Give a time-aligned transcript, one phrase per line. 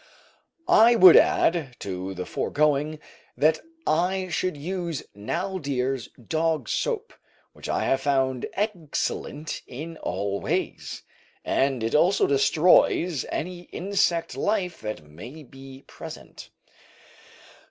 [0.67, 2.97] I would add to the foregoing
[3.37, 7.13] that I should use Naldire's dog soap,
[7.53, 11.03] which I have found excellent in all ways,
[11.45, 16.49] and it also destroys any insect life that may be present.